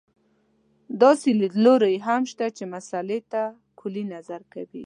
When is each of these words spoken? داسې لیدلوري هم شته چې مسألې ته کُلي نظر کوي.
داسې 1.01 1.29
لیدلوري 1.39 1.95
هم 2.07 2.21
شته 2.31 2.47
چې 2.57 2.63
مسألې 2.75 3.19
ته 3.31 3.41
کُلي 3.79 4.03
نظر 4.15 4.41
کوي. 4.53 4.79